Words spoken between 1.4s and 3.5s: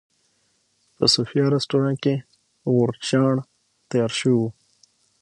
رسټورانټ کې غورچاڼ